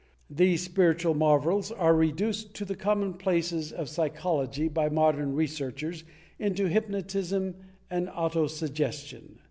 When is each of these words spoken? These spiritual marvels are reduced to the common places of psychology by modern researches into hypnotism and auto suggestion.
These 0.31 0.63
spiritual 0.63 1.13
marvels 1.13 1.71
are 1.71 1.93
reduced 1.95 2.55
to 2.55 2.65
the 2.65 2.73
common 2.73 3.13
places 3.13 3.71
of 3.71 3.87
psychology 3.87 4.67
by 4.67 4.89
modern 4.89 5.35
researches 5.35 6.03
into 6.39 6.65
hypnotism 6.67 7.53
and 7.87 8.09
auto 8.09 8.47
suggestion. 8.47 9.37